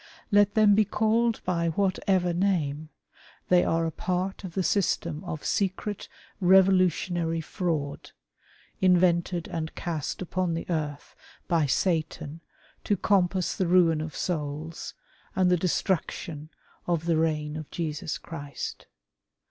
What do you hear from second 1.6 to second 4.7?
whatever name, they are a part of the